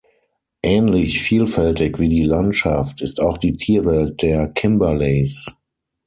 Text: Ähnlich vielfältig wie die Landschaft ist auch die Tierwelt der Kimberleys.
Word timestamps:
Ähnlich 0.63 1.21
vielfältig 1.21 1.99
wie 1.99 2.09
die 2.09 2.23
Landschaft 2.23 3.01
ist 3.03 3.21
auch 3.21 3.37
die 3.37 3.55
Tierwelt 3.55 4.23
der 4.23 4.47
Kimberleys. 4.49 5.45